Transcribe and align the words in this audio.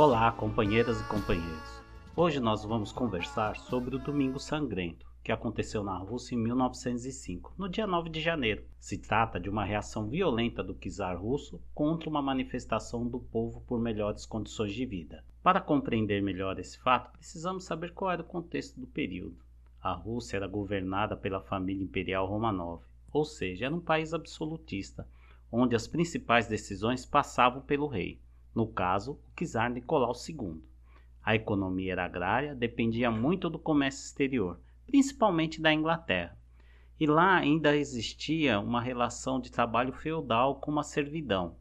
Olá, 0.00 0.30
companheiras 0.30 1.00
e 1.00 1.08
companheiros. 1.08 1.82
Hoje 2.14 2.38
nós 2.38 2.64
vamos 2.64 2.92
conversar 2.92 3.56
sobre 3.56 3.96
o 3.96 3.98
Domingo 3.98 4.38
Sangrento, 4.38 5.04
que 5.24 5.32
aconteceu 5.32 5.82
na 5.82 5.98
Rússia 5.98 6.36
em 6.36 6.38
1905, 6.38 7.52
no 7.58 7.68
dia 7.68 7.84
9 7.84 8.08
de 8.08 8.20
janeiro. 8.20 8.62
Se 8.78 8.96
trata 8.96 9.40
de 9.40 9.50
uma 9.50 9.64
reação 9.64 10.08
violenta 10.08 10.62
do 10.62 10.72
czar 10.72 11.20
russo 11.20 11.60
contra 11.74 12.08
uma 12.08 12.22
manifestação 12.22 13.08
do 13.08 13.18
povo 13.18 13.60
por 13.62 13.80
melhores 13.80 14.24
condições 14.24 14.72
de 14.72 14.86
vida. 14.86 15.24
Para 15.42 15.60
compreender 15.60 16.22
melhor 16.22 16.60
esse 16.60 16.78
fato, 16.78 17.10
precisamos 17.18 17.64
saber 17.64 17.92
qual 17.92 18.12
era 18.12 18.22
o 18.22 18.24
contexto 18.24 18.78
do 18.78 18.86
período. 18.86 19.44
A 19.82 19.94
Rússia 19.94 20.36
era 20.36 20.46
governada 20.46 21.16
pela 21.16 21.40
família 21.40 21.82
imperial 21.82 22.24
Romanov, 22.24 22.84
ou 23.12 23.24
seja, 23.24 23.66
era 23.66 23.74
um 23.74 23.80
país 23.80 24.14
absolutista, 24.14 25.08
onde 25.50 25.74
as 25.74 25.88
principais 25.88 26.46
decisões 26.46 27.04
passavam 27.04 27.60
pelo 27.62 27.88
rei 27.88 28.20
no 28.54 28.66
caso, 28.66 29.12
o 29.12 29.44
czar 29.46 29.70
Nicolau 29.70 30.12
II. 30.28 30.62
A 31.22 31.34
economia 31.34 31.92
era 31.92 32.04
agrária, 32.04 32.54
dependia 32.54 33.10
muito 33.10 33.50
do 33.50 33.58
comércio 33.58 34.04
exterior, 34.04 34.58
principalmente 34.86 35.60
da 35.60 35.72
Inglaterra. 35.72 36.38
E 36.98 37.06
lá 37.06 37.36
ainda 37.36 37.76
existia 37.76 38.58
uma 38.58 38.80
relação 38.80 39.38
de 39.38 39.52
trabalho 39.52 39.92
feudal 39.92 40.60
com 40.60 40.70
uma 40.70 40.82
servidão. 40.82 41.56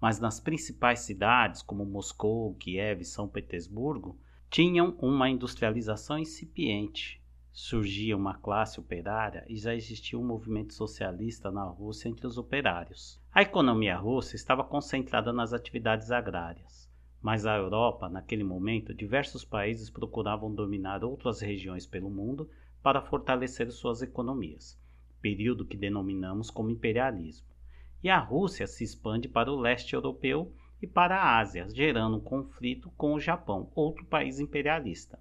Mas 0.00 0.18
nas 0.18 0.40
principais 0.40 1.00
cidades, 1.00 1.62
como 1.62 1.84
Moscou, 1.84 2.54
Kiev 2.54 3.02
e 3.02 3.04
São 3.04 3.28
Petersburgo, 3.28 4.18
tinham 4.50 4.96
uma 4.98 5.30
industrialização 5.30 6.18
incipiente. 6.18 7.22
Surgia 7.52 8.16
uma 8.16 8.34
classe 8.34 8.80
operária 8.80 9.44
e 9.46 9.56
já 9.56 9.74
existia 9.74 10.18
um 10.18 10.26
movimento 10.26 10.74
socialista 10.74 11.50
na 11.50 11.64
Rússia 11.64 12.08
entre 12.08 12.26
os 12.26 12.36
operários. 12.36 13.21
A 13.34 13.40
economia 13.40 13.96
russa 13.96 14.36
estava 14.36 14.62
concentrada 14.62 15.32
nas 15.32 15.54
atividades 15.54 16.10
agrárias, 16.10 16.86
mas 17.22 17.46
a 17.46 17.56
Europa, 17.56 18.06
naquele 18.06 18.44
momento, 18.44 18.92
diversos 18.92 19.42
países 19.42 19.88
procuravam 19.88 20.54
dominar 20.54 21.02
outras 21.02 21.40
regiões 21.40 21.86
pelo 21.86 22.10
mundo 22.10 22.50
para 22.82 23.00
fortalecer 23.00 23.70
suas 23.70 24.02
economias, 24.02 24.78
período 25.22 25.64
que 25.64 25.78
denominamos 25.78 26.50
como 26.50 26.68
imperialismo. 26.68 27.46
E 28.02 28.10
a 28.10 28.18
Rússia 28.18 28.66
se 28.66 28.84
expande 28.84 29.28
para 29.28 29.50
o 29.50 29.58
leste 29.58 29.94
europeu 29.94 30.52
e 30.82 30.86
para 30.86 31.16
a 31.16 31.38
Ásia, 31.38 31.66
gerando 31.70 32.18
um 32.18 32.20
conflito 32.20 32.90
com 32.98 33.14
o 33.14 33.20
Japão, 33.20 33.72
outro 33.74 34.04
país 34.04 34.40
imperialista, 34.40 35.18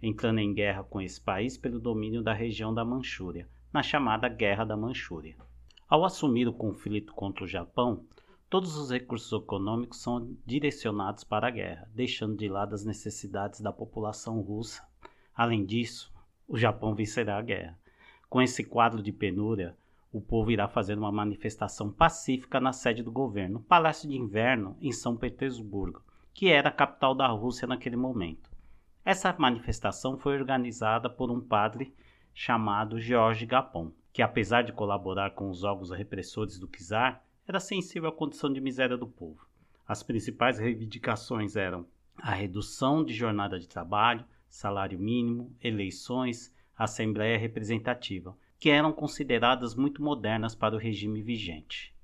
entrando 0.00 0.38
em 0.38 0.54
guerra 0.54 0.84
com 0.84 1.00
esse 1.00 1.20
país 1.20 1.58
pelo 1.58 1.80
domínio 1.80 2.22
da 2.22 2.32
região 2.32 2.72
da 2.72 2.84
Manchúria, 2.84 3.48
na 3.72 3.82
chamada 3.82 4.28
Guerra 4.28 4.64
da 4.64 4.76
Manchúria. 4.76 5.34
Ao 5.88 6.04
assumir 6.04 6.46
o 6.46 6.52
conflito 6.52 7.14
contra 7.14 7.44
o 7.44 7.48
Japão, 7.48 8.04
todos 8.50 8.76
os 8.76 8.90
recursos 8.90 9.32
econômicos 9.32 10.02
são 10.02 10.36
direcionados 10.44 11.24
para 11.24 11.48
a 11.48 11.50
guerra, 11.50 11.88
deixando 11.94 12.36
de 12.36 12.46
lado 12.46 12.74
as 12.74 12.84
necessidades 12.84 13.62
da 13.62 13.72
população 13.72 14.38
russa. 14.42 14.86
Além 15.34 15.64
disso, 15.64 16.12
o 16.46 16.58
Japão 16.58 16.94
vencerá 16.94 17.38
a 17.38 17.42
guerra. 17.42 17.78
Com 18.28 18.42
esse 18.42 18.62
quadro 18.64 19.02
de 19.02 19.10
penúria, 19.12 19.74
o 20.12 20.20
povo 20.20 20.50
irá 20.50 20.68
fazer 20.68 20.98
uma 20.98 21.10
manifestação 21.10 21.90
pacífica 21.90 22.60
na 22.60 22.74
sede 22.74 23.02
do 23.02 23.10
governo, 23.10 23.62
Palácio 23.62 24.10
de 24.10 24.14
Inverno, 24.14 24.76
em 24.82 24.92
São 24.92 25.16
Petersburgo, 25.16 26.02
que 26.34 26.48
era 26.48 26.68
a 26.68 26.72
capital 26.72 27.14
da 27.14 27.28
Rússia 27.28 27.66
naquele 27.66 27.96
momento. 27.96 28.50
Essa 29.02 29.34
manifestação 29.38 30.18
foi 30.18 30.38
organizada 30.38 31.08
por 31.08 31.30
um 31.30 31.40
padre 31.40 31.94
chamado 32.34 33.00
George 33.00 33.46
Gapon 33.46 33.90
que 34.18 34.22
apesar 34.22 34.62
de 34.62 34.72
colaborar 34.72 35.30
com 35.30 35.48
os 35.48 35.62
órgãos 35.62 35.90
repressores 35.90 36.58
do 36.58 36.66
czar, 36.66 37.24
era 37.46 37.60
sensível 37.60 38.08
à 38.08 38.12
condição 38.12 38.52
de 38.52 38.60
miséria 38.60 38.96
do 38.96 39.06
povo. 39.06 39.46
As 39.86 40.02
principais 40.02 40.58
reivindicações 40.58 41.54
eram 41.54 41.86
a 42.16 42.32
redução 42.32 43.04
de 43.04 43.14
jornada 43.14 43.60
de 43.60 43.68
trabalho, 43.68 44.24
salário 44.48 44.98
mínimo, 44.98 45.56
eleições, 45.62 46.52
assembleia 46.76 47.38
representativa, 47.38 48.36
que 48.58 48.70
eram 48.70 48.90
consideradas 48.90 49.76
muito 49.76 50.02
modernas 50.02 50.52
para 50.52 50.74
o 50.74 50.80
regime 50.80 51.22
vigente. 51.22 51.94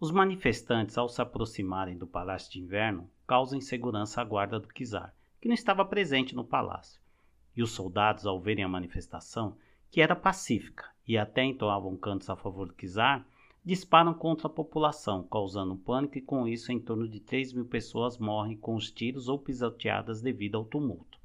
Os 0.00 0.10
manifestantes, 0.10 0.96
ao 0.96 1.10
se 1.10 1.20
aproximarem 1.20 1.98
do 1.98 2.06
Palácio 2.06 2.52
de 2.52 2.58
Inverno, 2.58 3.10
causam 3.26 3.58
insegurança 3.58 4.22
à 4.22 4.24
guarda 4.24 4.58
do 4.58 4.68
czar, 4.68 5.14
que 5.38 5.46
não 5.46 5.54
estava 5.54 5.84
presente 5.84 6.34
no 6.34 6.42
palácio. 6.42 7.02
E 7.54 7.62
os 7.62 7.72
soldados, 7.72 8.24
ao 8.24 8.40
verem 8.40 8.64
a 8.64 8.68
manifestação, 8.68 9.58
que 9.90 10.00
era 10.00 10.16
pacífica 10.16 10.88
e 11.10 11.18
até 11.18 11.44
entoavam 11.44 11.96
cantos 11.96 12.30
a 12.30 12.36
favor 12.36 12.68
do 12.68 12.74
czar, 12.74 13.26
disparam 13.64 14.14
contra 14.14 14.46
a 14.46 14.50
população, 14.50 15.24
causando 15.24 15.74
pânico 15.74 16.16
e 16.16 16.22
com 16.22 16.46
isso 16.46 16.70
em 16.70 16.78
torno 16.78 17.08
de 17.08 17.18
3 17.18 17.52
mil 17.52 17.64
pessoas 17.64 18.16
morrem 18.16 18.56
com 18.56 18.76
os 18.76 18.92
tiros 18.92 19.28
ou 19.28 19.36
pisoteadas 19.36 20.22
devido 20.22 20.56
ao 20.56 20.64
tumulto. 20.64 21.18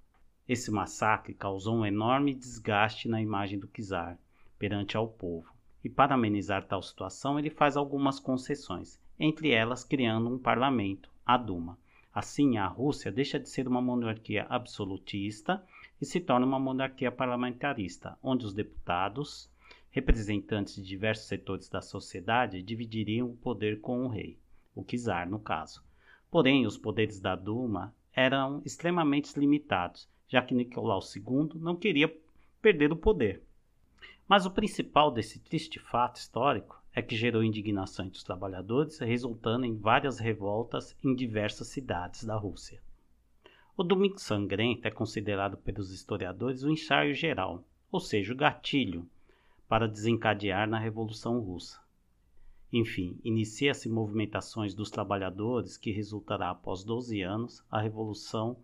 Esse 0.49 0.71
massacre 0.71 1.35
causou 1.35 1.75
um 1.75 1.85
enorme 1.85 2.33
desgaste 2.33 3.07
na 3.07 3.21
imagem 3.21 3.59
do 3.59 3.67
czar 3.67 4.17
perante 4.57 4.97
ao 4.97 5.07
povo, 5.07 5.53
e 5.83 5.89
para 5.89 6.15
amenizar 6.15 6.65
tal 6.65 6.81
situação 6.81 7.37
ele 7.37 7.51
faz 7.51 7.77
algumas 7.77 8.19
concessões, 8.19 8.99
entre 9.19 9.51
elas 9.51 9.83
criando 9.83 10.31
um 10.31 10.39
parlamento, 10.39 11.11
a 11.23 11.37
Duma. 11.37 11.77
Assim, 12.11 12.57
a 12.57 12.65
Rússia 12.65 13.11
deixa 13.11 13.39
de 13.39 13.47
ser 13.47 13.67
uma 13.67 13.83
monarquia 13.83 14.47
absolutista 14.49 15.63
e 16.01 16.05
se 16.07 16.19
torna 16.19 16.43
uma 16.43 16.59
monarquia 16.59 17.11
parlamentarista, 17.11 18.17
onde 18.23 18.47
os 18.47 18.53
deputados, 18.53 19.47
representantes 19.95 20.75
de 20.75 20.83
diversos 20.83 21.25
setores 21.25 21.69
da 21.69 21.79
sociedade, 21.79 22.61
dividiriam 22.61 23.29
o 23.29 23.37
poder 23.37 23.79
com 23.79 24.03
o 24.03 24.09
rei, 24.09 24.37
o 24.75 24.83
czar 24.83 25.25
no 25.29 25.39
caso. 25.39 25.81
Porém, 26.29 26.67
os 26.67 26.77
poderes 26.77 27.21
da 27.21 27.33
Duma 27.33 27.95
eram 28.13 28.61
extremamente 28.65 29.39
limitados, 29.39 30.05
já 30.27 30.41
que 30.41 30.53
Nicolau 30.53 30.99
II 30.99 31.61
não 31.61 31.77
queria 31.77 32.13
perder 32.61 32.91
o 32.91 32.97
poder. 32.97 33.41
Mas 34.27 34.45
o 34.45 34.51
principal 34.51 35.11
desse 35.11 35.39
triste 35.39 35.79
fato 35.79 36.17
histórico 36.17 36.83
é 36.93 37.01
que 37.01 37.15
gerou 37.15 37.41
indignação 37.41 38.05
entre 38.05 38.17
os 38.17 38.23
trabalhadores, 38.23 38.99
resultando 38.99 39.65
em 39.65 39.77
várias 39.77 40.19
revoltas 40.19 40.93
em 41.01 41.15
diversas 41.15 41.69
cidades 41.69 42.25
da 42.25 42.35
Rússia. 42.35 42.81
O 43.77 43.83
Domingo 43.83 44.19
Sangrento 44.19 44.85
é 44.85 44.91
considerado 44.91 45.55
pelos 45.55 45.93
historiadores 45.93 46.63
o 46.63 46.69
ensaio 46.69 47.13
geral, 47.13 47.63
ou 47.89 48.01
seja, 48.01 48.33
o 48.33 48.35
gatilho, 48.35 49.07
para 49.67 49.87
desencadear 49.87 50.69
na 50.69 50.79
Revolução 50.79 51.39
Russa. 51.39 51.79
Enfim, 52.71 53.19
inicia-se 53.23 53.87
movimentações 53.87 54.73
dos 54.73 54.89
trabalhadores 54.89 55.77
que 55.77 55.91
resultará 55.91 56.49
após 56.49 56.83
12 56.83 57.21
anos 57.21 57.63
a 57.69 57.81
Revolução 57.81 58.57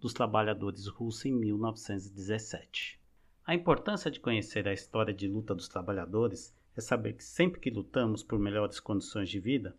dos 0.00 0.12
Trabalhadores 0.12 0.86
Russa 0.86 1.28
em 1.28 1.32
1917. 1.32 2.98
A 3.46 3.54
importância 3.54 4.10
de 4.10 4.20
conhecer 4.20 4.66
a 4.68 4.72
história 4.72 5.12
de 5.12 5.26
luta 5.26 5.54
dos 5.54 5.68
trabalhadores 5.68 6.54
é 6.76 6.80
saber 6.80 7.14
que 7.14 7.24
sempre 7.24 7.60
que 7.60 7.70
lutamos 7.70 8.22
por 8.22 8.38
melhores 8.38 8.80
condições 8.80 9.28
de 9.28 9.40
vida, 9.40 9.76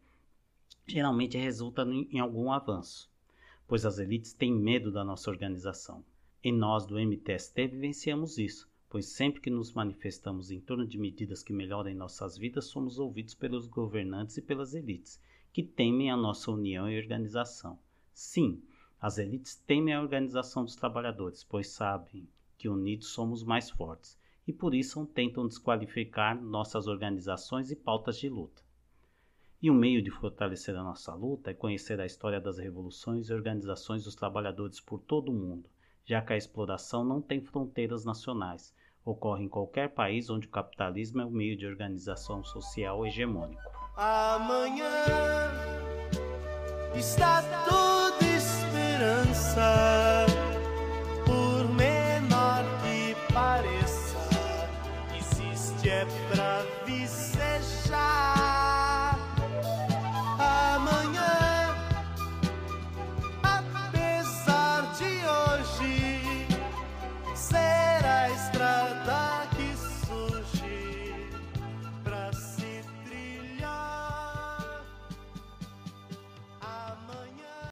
geralmente 0.85 1.37
resulta 1.37 1.83
em 1.83 2.19
algum 2.19 2.51
avanço 2.51 3.09
pois 3.69 3.85
as 3.85 3.99
elites 3.99 4.33
têm 4.33 4.51
medo 4.51 4.91
da 4.91 5.05
nossa 5.05 5.29
organização. 5.29 6.03
E 6.43 6.51
nós 6.51 6.87
do 6.87 6.95
MTST 6.99 7.67
vivenciamos 7.67 8.39
isso, 8.39 8.67
pois 8.89 9.05
sempre 9.05 9.39
que 9.39 9.51
nos 9.51 9.71
manifestamos 9.71 10.49
em 10.49 10.59
torno 10.59 10.85
de 10.85 10.97
medidas 10.97 11.43
que 11.43 11.53
melhorem 11.53 11.93
nossas 11.93 12.35
vidas, 12.35 12.65
somos 12.65 12.97
ouvidos 12.97 13.35
pelos 13.35 13.67
governantes 13.67 14.37
e 14.37 14.41
pelas 14.41 14.73
elites, 14.73 15.21
que 15.53 15.61
temem 15.61 16.09
a 16.09 16.17
nossa 16.17 16.51
união 16.51 16.89
e 16.89 16.99
organização. 16.99 17.77
Sim, 18.11 18.63
as 18.99 19.19
elites 19.19 19.55
temem 19.55 19.93
a 19.93 20.01
organização 20.01 20.65
dos 20.65 20.75
trabalhadores, 20.75 21.43
pois 21.43 21.69
sabem 21.69 22.27
que 22.57 22.67
unidos 22.67 23.07
somos 23.07 23.43
mais 23.43 23.69
fortes, 23.69 24.17
e 24.47 24.51
por 24.51 24.73
isso 24.73 25.05
tentam 25.05 25.47
desqualificar 25.47 26.41
nossas 26.41 26.87
organizações 26.87 27.69
e 27.69 27.75
pautas 27.75 28.17
de 28.17 28.27
luta. 28.27 28.63
E 29.61 29.69
um 29.69 29.75
meio 29.75 30.01
de 30.01 30.09
fortalecer 30.09 30.75
a 30.75 30.83
nossa 30.83 31.13
luta 31.13 31.51
é 31.51 31.53
conhecer 31.53 31.99
a 31.99 32.05
história 32.05 32.41
das 32.41 32.57
revoluções 32.57 33.29
e 33.29 33.33
organizações 33.33 34.03
dos 34.03 34.15
trabalhadores 34.15 34.79
por 34.79 34.99
todo 34.99 35.31
o 35.31 35.35
mundo, 35.35 35.69
já 36.05 36.21
que 36.21 36.33
a 36.33 36.37
exploração 36.37 37.03
não 37.03 37.21
tem 37.21 37.39
fronteiras 37.39 38.03
nacionais, 38.03 38.73
ocorre 39.05 39.43
em 39.43 39.49
qualquer 39.49 39.89
país 39.89 40.29
onde 40.29 40.47
o 40.47 40.51
capitalismo 40.51 41.21
é 41.21 41.25
o 41.25 41.31
meio 41.31 41.57
de 41.57 41.65
organização 41.65 42.43
social 42.43 43.05
hegemônico. 43.05 43.61
Amanhã 43.95 45.05
está 46.95 47.41
toda 47.67 47.78